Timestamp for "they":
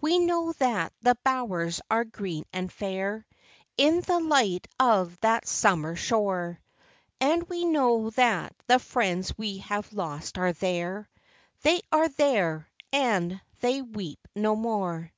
11.62-11.80, 13.60-13.82